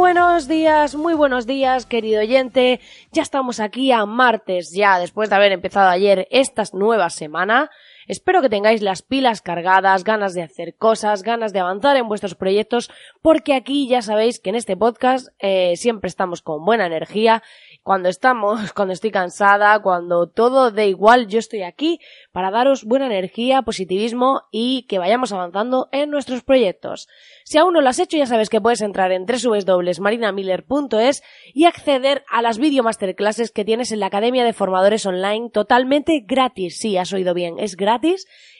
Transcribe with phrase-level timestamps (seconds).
[0.00, 2.80] Buenos días, muy buenos días, querido oyente.
[3.12, 7.70] Ya estamos aquí a martes, ya después de haber empezado ayer esta nueva semana.
[8.10, 12.34] Espero que tengáis las pilas cargadas, ganas de hacer cosas, ganas de avanzar en vuestros
[12.34, 12.90] proyectos,
[13.22, 17.44] porque aquí ya sabéis que en este podcast eh, siempre estamos con buena energía.
[17.84, 22.00] Cuando estamos, cuando estoy cansada, cuando todo da igual, yo estoy aquí
[22.32, 27.06] para daros buena energía, positivismo y que vayamos avanzando en nuestros proyectos.
[27.44, 31.22] Si aún no lo has hecho, ya sabes que puedes entrar en www.marinamiller.es
[31.54, 36.24] y acceder a las video masterclasses que tienes en la Academia de Formadores Online totalmente
[36.26, 36.76] gratis.
[36.78, 37.99] Sí, has oído bien, es gratis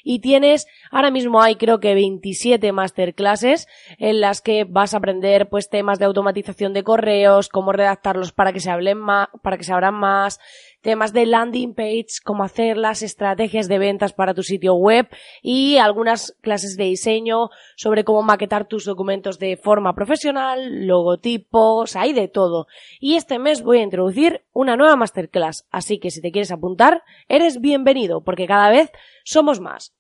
[0.03, 5.49] y tienes, ahora mismo hay creo que 27 masterclasses en las que vas a aprender
[5.49, 9.65] pues temas de automatización de correos, cómo redactarlos para que se hablen más, para que
[9.65, 10.39] se abran más,
[10.81, 15.09] temas de landing page, cómo hacer las estrategias de ventas para tu sitio web
[15.43, 22.13] y algunas clases de diseño sobre cómo maquetar tus documentos de forma profesional, logotipos, hay
[22.13, 22.67] de todo.
[22.99, 27.03] Y este mes voy a introducir una nueva masterclass, así que si te quieres apuntar,
[27.29, 28.91] eres bienvenido porque cada vez
[29.25, 29.95] somos más.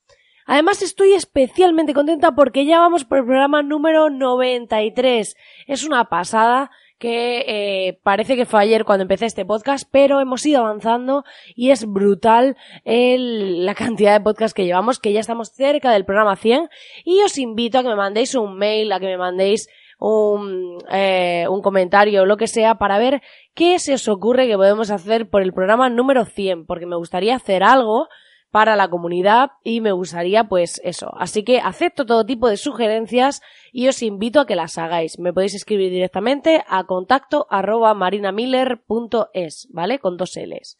[0.47, 5.36] Además estoy especialmente contenta porque ya vamos por el programa número 93.
[5.69, 10.44] Es una pasada que eh, parece que fue ayer cuando empecé este podcast, pero hemos
[10.44, 11.24] ido avanzando
[11.56, 16.05] y es brutal el, la cantidad de podcasts que llevamos, que ya estamos cerca del
[16.05, 16.68] programa 100
[17.05, 19.66] y os invito a que me mandéis un mail, a que me mandéis
[19.98, 23.22] un, eh, un comentario o lo que sea para ver
[23.55, 27.34] qué se os ocurre que podemos hacer por el programa número 100, porque me gustaría
[27.34, 28.08] hacer algo
[28.50, 31.12] para la comunidad y me gustaría pues eso.
[31.18, 35.18] Así que acepto todo tipo de sugerencias y os invito a que las hagáis.
[35.18, 39.98] Me podéis escribir directamente a contacto arroba marinamiller.es, ¿vale?
[39.98, 40.78] Con dos L's.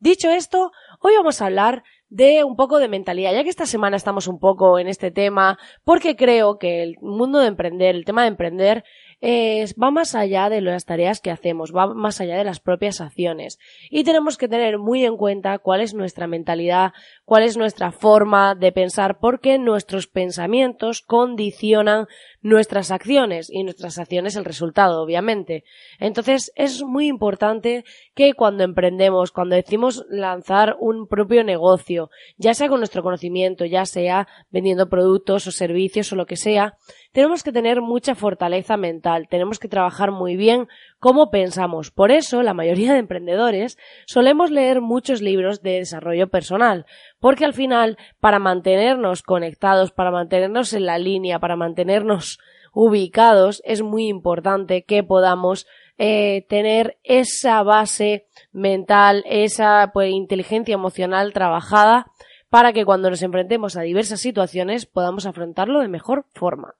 [0.00, 0.70] Dicho esto,
[1.00, 4.38] hoy vamos a hablar de un poco de mentalidad, ya que esta semana estamos un
[4.38, 8.84] poco en este tema, porque creo que el mundo de emprender, el tema de emprender,
[9.22, 13.58] va más allá de las tareas que hacemos, va más allá de las propias acciones.
[13.90, 16.92] Y tenemos que tener muy en cuenta cuál es nuestra mentalidad,
[17.24, 22.06] cuál es nuestra forma de pensar, porque nuestros pensamientos condicionan
[22.40, 25.64] nuestras acciones y nuestras acciones el resultado, obviamente.
[25.98, 27.84] Entonces es muy importante
[28.14, 33.84] que cuando emprendemos, cuando decimos lanzar un propio negocio, ya sea con nuestro conocimiento, ya
[33.86, 36.74] sea vendiendo productos o servicios o lo que sea,
[37.12, 41.90] tenemos que tener mucha fortaleza mental, tenemos que trabajar muy bien cómo pensamos.
[41.90, 46.86] Por eso, la mayoría de emprendedores solemos leer muchos libros de desarrollo personal,
[47.20, 52.38] porque al final, para mantenernos conectados, para mantenernos en la línea, para mantenernos
[52.72, 55.66] ubicados, es muy importante que podamos
[55.96, 62.06] eh, tener esa base mental, esa pues, inteligencia emocional trabajada
[62.50, 66.74] para que cuando nos enfrentemos a diversas situaciones podamos afrontarlo de mejor forma.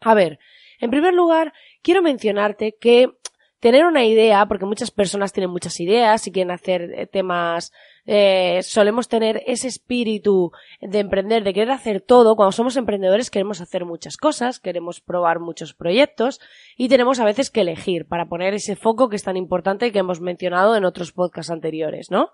[0.00, 0.38] A ver,
[0.80, 1.52] en primer lugar,
[1.82, 3.12] quiero mencionarte que
[3.60, 7.72] tener una idea, porque muchas personas tienen muchas ideas y quieren hacer eh, temas,
[8.06, 12.36] eh, solemos tener ese espíritu de emprender, de querer hacer todo.
[12.36, 16.40] Cuando somos emprendedores queremos hacer muchas cosas, queremos probar muchos proyectos
[16.76, 19.98] y tenemos a veces que elegir para poner ese foco que es tan importante que
[19.98, 22.30] hemos mencionado en otros podcasts anteriores, ¿no?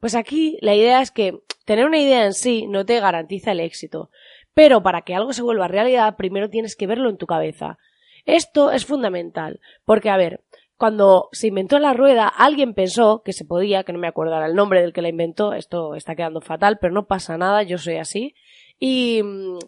[0.00, 3.60] Pues aquí la idea es que tener una idea en sí no te garantiza el
[3.60, 4.10] éxito.
[4.54, 7.78] Pero para que algo se vuelva realidad, primero tienes que verlo en tu cabeza.
[8.24, 10.42] Esto es fundamental, porque a ver,
[10.78, 14.54] cuando se inventó la rueda, alguien pensó que se podía, que no me acuerdo el
[14.54, 17.96] nombre del que la inventó, esto está quedando fatal, pero no pasa nada, yo soy
[17.96, 18.36] así.
[18.78, 19.58] Y, mm,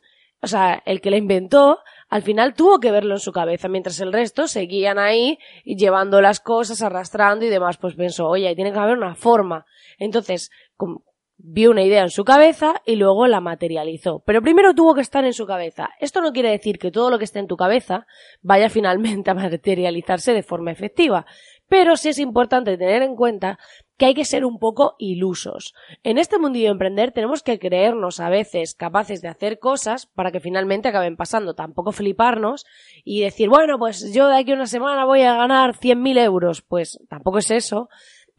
[0.41, 3.99] o sea, el que la inventó, al final tuvo que verlo en su cabeza, mientras
[4.01, 8.79] el resto seguían ahí llevando las cosas, arrastrando y demás, pues pensó, oye, tiene que
[8.79, 9.67] haber una forma.
[9.99, 10.51] Entonces,
[11.43, 14.23] vio una idea en su cabeza y luego la materializó.
[14.27, 15.91] Pero primero tuvo que estar en su cabeza.
[16.01, 18.07] Esto no quiere decir que todo lo que esté en tu cabeza
[18.43, 21.27] vaya finalmente a materializarse de forma efectiva.
[21.69, 23.59] Pero sí es importante tener en cuenta
[23.97, 25.75] que hay que ser un poco ilusos.
[26.03, 30.33] En este mundillo de emprender tenemos que creernos a veces capaces de hacer cosas para
[30.33, 31.55] que finalmente acaben pasando.
[31.55, 32.65] Tampoco fliparnos
[33.05, 36.63] y decir, bueno, pues yo de aquí a una semana voy a ganar 100.000 euros.
[36.63, 37.89] Pues tampoco es eso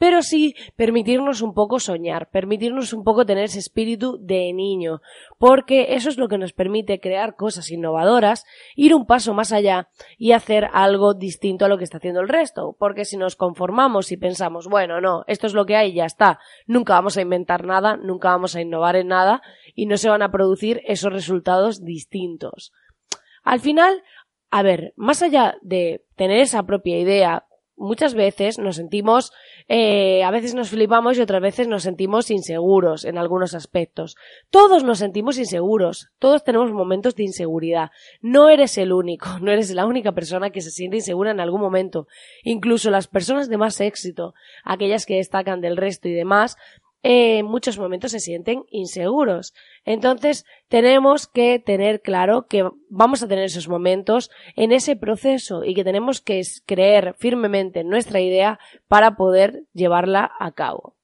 [0.02, 5.00] pero sí permitirnos un poco soñar, permitirnos un poco tener ese espíritu de niño,
[5.38, 8.44] porque eso es lo que nos permite crear cosas innovadoras,
[8.76, 12.30] ir un paso más allá y hacer algo distinto a lo que está haciendo el
[12.30, 16.06] resto, porque si nos conformamos y pensamos, bueno, no, esto es lo que hay ya
[16.06, 19.44] está, nunca vamos a inventar nada, nunca vamos a innovar en nada
[19.76, 22.74] y no se van a producir esos resultados distintos.
[23.44, 24.02] Al final,
[24.50, 27.46] a ver, más allá de tener esa propia idea,
[27.82, 29.34] muchas veces nos sentimos,
[29.68, 34.16] eh, a veces nos flipamos y otras veces nos sentimos inseguros en algunos aspectos.
[34.50, 37.90] Todos nos sentimos inseguros, todos tenemos momentos de inseguridad.
[38.22, 41.60] No eres el único, no eres la única persona que se siente insegura en algún
[41.60, 42.08] momento.
[42.44, 46.58] Incluso las personas de más éxito, aquellas que destacan del resto y demás,
[47.04, 49.54] en muchos momentos se sienten inseguros.
[49.86, 55.74] Entonces, tenemos que tener claro que vamos a tener esos momentos en ese proceso y
[55.74, 60.96] que tenemos que creer firmemente en nuestra idea para poder llevarla a cabo.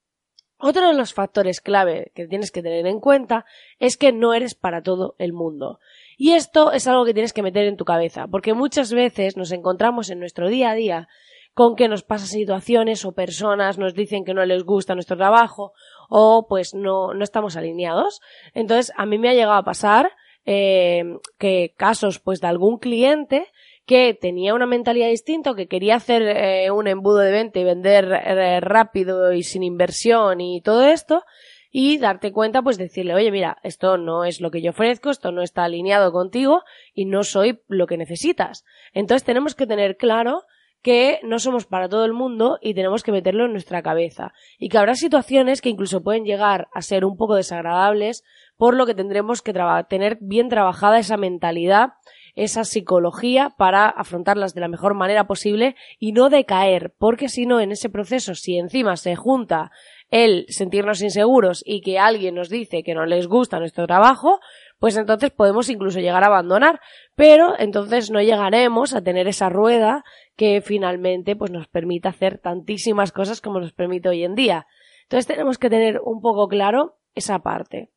[0.59, 3.45] Otro de los factores clave que tienes que tener en cuenta
[3.77, 5.79] es que no eres para todo el mundo.
[6.17, 9.51] Y esto es algo que tienes que meter en tu cabeza, porque muchas veces nos
[9.51, 11.09] encontramos en nuestro día a día
[11.57, 15.73] con que nos pasan situaciones o personas nos dicen que no les gusta nuestro trabajo
[16.07, 18.21] o pues no, no estamos alineados.
[18.53, 20.11] Entonces, a mí me ha llegado a pasar
[20.45, 23.47] eh, que casos pues de algún cliente
[23.87, 28.05] que tenía una mentalidad distinta, que quería hacer eh, un embudo de venta y vender
[28.11, 31.23] eh, rápido y sin inversión y todo esto,
[31.71, 35.31] y darte cuenta, pues decirle, oye, mira, esto no es lo que yo ofrezco, esto
[35.31, 36.61] no está alineado contigo
[36.93, 38.63] y no soy lo que necesitas.
[38.93, 40.43] Entonces tenemos que tener claro
[40.81, 44.33] que no somos para todo el mundo y tenemos que meterlo en nuestra cabeza.
[44.57, 48.23] Y que habrá situaciones que incluso pueden llegar a ser un poco desagradables,
[48.57, 49.53] por lo que tendremos que
[49.87, 51.93] tener bien trabajada esa mentalidad,
[52.35, 57.59] esa psicología para afrontarlas de la mejor manera posible y no decaer, porque si no,
[57.59, 59.71] en ese proceso, si encima se junta
[60.09, 64.39] el sentirnos inseguros y que alguien nos dice que no les gusta nuestro trabajo,
[64.79, 66.79] pues entonces podemos incluso llegar a abandonar,
[67.15, 70.03] pero entonces no llegaremos a tener esa rueda
[70.35, 74.67] que finalmente pues nos permite hacer tantísimas cosas como nos permite hoy en día.
[75.03, 77.89] Entonces tenemos que tener un poco claro esa parte.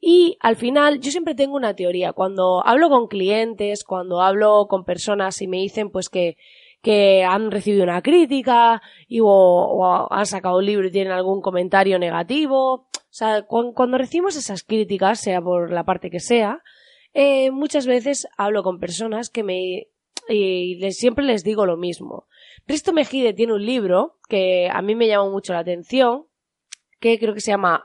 [0.00, 2.12] Y al final, yo siempre tengo una teoría.
[2.12, 6.36] Cuando hablo con clientes, cuando hablo con personas y me dicen pues que,
[6.82, 11.98] que han recibido una crítica y, o, han sacado un libro y tienen algún comentario
[11.98, 12.88] negativo.
[13.16, 16.62] Sea, cuando, recibimos esas críticas, sea por la parte que sea,
[17.14, 19.86] eh, muchas veces hablo con personas que me
[20.28, 22.26] y les, siempre les digo lo mismo.
[22.66, 26.26] Risto Mejide tiene un libro que a mí me llama mucho la atención,
[27.00, 27.84] que creo que se llama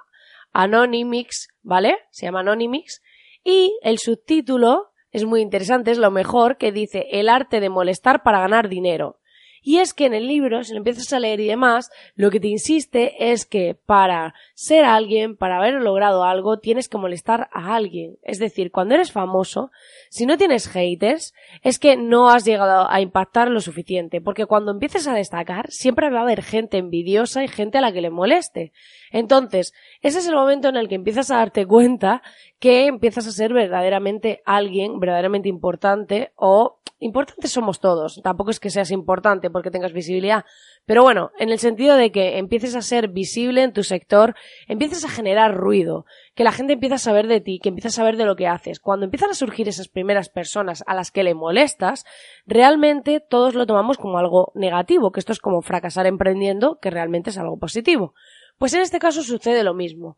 [0.52, 1.96] Anonymix, ¿vale?
[2.10, 3.02] Se llama Anonymix,
[3.42, 8.22] y el subtítulo es muy interesante, es lo mejor, que dice el arte de molestar
[8.22, 9.21] para ganar dinero.
[9.62, 12.40] Y es que en el libro, si lo empiezas a leer y demás, lo que
[12.40, 17.76] te insiste es que para ser alguien, para haber logrado algo, tienes que molestar a
[17.76, 18.18] alguien.
[18.24, 19.72] Es decir, cuando eres famoso,
[20.10, 24.72] si no tienes haters, es que no has llegado a impactar lo suficiente, porque cuando
[24.72, 28.10] empieces a destacar, siempre va a haber gente envidiosa y gente a la que le
[28.10, 28.74] moleste.
[29.12, 32.24] Entonces, ese es el momento en el que empiezas a darte cuenta
[32.60, 38.22] que empiezas a ser verdaderamente alguien, verdaderamente importante o importantes somos todos.
[38.24, 40.46] Tampoco es que seas importante porque tengas visibilidad,
[40.86, 44.36] pero bueno, en el sentido de que empieces a ser visible en tu sector,
[44.68, 46.06] empieces a generar ruido,
[46.36, 48.48] que la gente empieza a saber de ti, que empieza a saber de lo que
[48.48, 48.80] haces.
[48.80, 52.06] Cuando empiezan a surgir esas primeras personas a las que le molestas,
[52.46, 57.30] realmente todos lo tomamos como algo negativo, que esto es como fracasar emprendiendo, que realmente
[57.30, 58.14] es algo positivo.
[58.62, 60.18] Pues en este caso sucede lo mismo.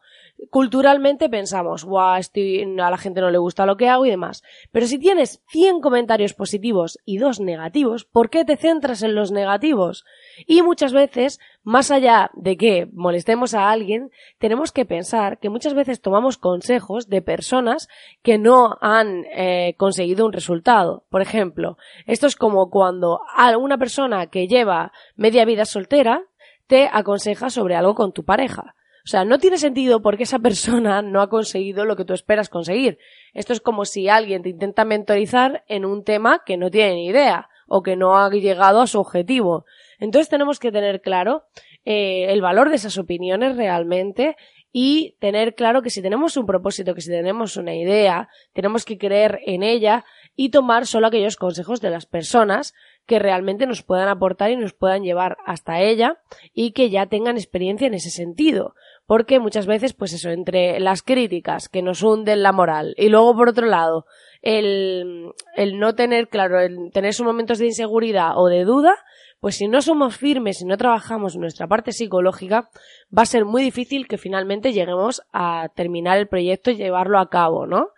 [0.50, 4.44] Culturalmente pensamos, guau, a la gente no le gusta lo que hago y demás.
[4.74, 9.32] Pero si tienes 100 comentarios positivos y dos negativos, ¿por qué te centras en los
[9.32, 10.04] negativos?
[10.46, 15.74] Y muchas veces, más allá de que molestemos a alguien, tenemos que pensar que muchas
[15.74, 17.88] veces tomamos consejos de personas
[18.24, 21.06] que no han eh, conseguido un resultado.
[21.10, 26.26] Por ejemplo, esto es como cuando a una persona que lleva media vida soltera
[26.68, 28.76] te aconseja sobre algo con tu pareja.
[29.06, 32.50] O sea, no tiene sentido porque esa persona no ha conseguido lo que tú esperas
[32.50, 33.00] conseguir.
[33.34, 37.08] Esto es como si alguien te intenta mentorizar en un tema que no tiene ni
[37.08, 39.66] idea o que no ha llegado a su objetivo.
[40.00, 41.46] Entonces tenemos que tener claro
[41.86, 44.38] eh, el valor de esas opiniones realmente
[44.76, 48.98] y tener claro que si tenemos un propósito, que si tenemos una idea, tenemos que
[48.98, 50.04] creer en ella
[50.36, 52.74] y tomar solo aquellos consejos de las personas
[53.06, 56.18] que realmente nos puedan aportar y nos puedan llevar hasta ella
[56.56, 58.74] y que ya tengan experiencia en ese sentido.
[59.06, 63.36] Porque muchas veces, pues eso, entre las críticas que nos hunden la moral y luego
[63.36, 64.06] por otro lado
[64.42, 68.96] el, el no tener claro, el tener esos momentos de inseguridad o de duda,
[69.44, 72.70] pues si no somos firmes y no trabajamos nuestra parte psicológica,
[73.12, 77.30] va a ser muy difícil que finalmente lleguemos a terminar el proyecto y llevarlo a
[77.30, 77.90] cabo, ¿no?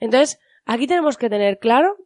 [0.00, 1.98] Entonces, aquí tenemos que tener claro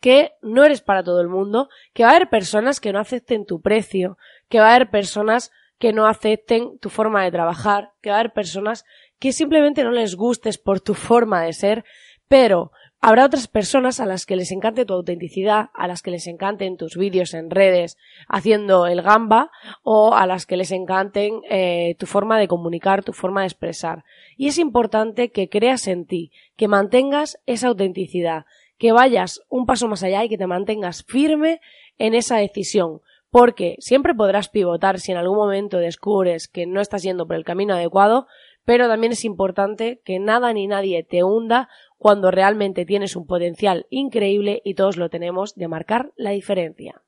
[0.00, 3.46] que no eres para todo el mundo, que va a haber personas que no acepten
[3.46, 8.10] tu precio, que va a haber personas que no acepten tu forma de trabajar, que
[8.10, 8.84] va a haber personas
[9.20, 11.84] que simplemente no les gustes por tu forma de ser,
[12.26, 16.26] pero habrá otras personas a las que les encante tu autenticidad, a las que les
[16.26, 17.96] encanten tus vídeos en redes
[18.28, 19.50] haciendo el gamba
[19.82, 24.04] o a las que les encanten eh, tu forma de comunicar, tu forma de expresar.
[24.36, 28.46] Y es importante que creas en ti, que mantengas esa autenticidad,
[28.78, 31.60] que vayas un paso más allá y que te mantengas firme
[31.98, 33.00] en esa decisión.
[33.30, 37.44] Porque siempre podrás pivotar si en algún momento descubres que no estás yendo por el
[37.44, 38.26] camino adecuado,
[38.68, 43.86] pero también es importante que nada ni nadie te hunda cuando realmente tienes un potencial
[43.90, 47.02] increíble y todos lo tenemos de marcar la diferencia.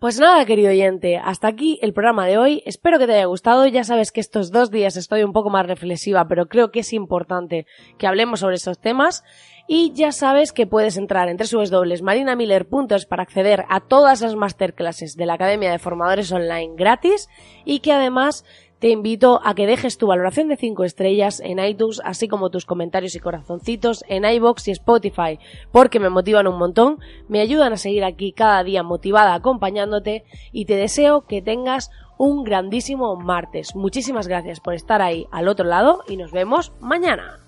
[0.00, 2.62] Pues nada, querido oyente, hasta aquí el programa de hoy.
[2.66, 3.66] Espero que te haya gustado.
[3.66, 6.92] Ya sabes que estos dos días estoy un poco más reflexiva, pero creo que es
[6.92, 9.24] importante que hablemos sobre estos temas.
[9.66, 15.24] Y ya sabes que puedes entrar en www.marinamiller.es para acceder a todas las masterclasses de
[15.24, 17.30] la Academia de Formadores Online gratis
[17.64, 18.44] y que además
[18.84, 22.66] te invito a que dejes tu valoración de 5 estrellas en iTunes, así como tus
[22.66, 25.38] comentarios y corazoncitos en iBox y Spotify,
[25.72, 30.66] porque me motivan un montón, me ayudan a seguir aquí cada día motivada acompañándote y
[30.66, 33.74] te deseo que tengas un grandísimo martes.
[33.74, 37.43] Muchísimas gracias por estar ahí al otro lado y nos vemos mañana.